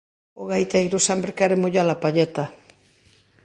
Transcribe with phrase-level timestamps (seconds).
[0.41, 2.45] O gaiteiro sempre quere mollar a palleta